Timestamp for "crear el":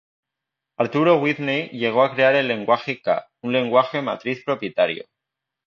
2.15-2.47